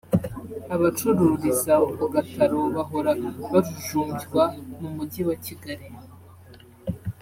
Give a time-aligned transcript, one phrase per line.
[0.75, 3.11] Abacururiza ku gataro bahora
[3.51, 4.43] bajujumbywa
[4.79, 5.85] mu Mujyi wa Kigali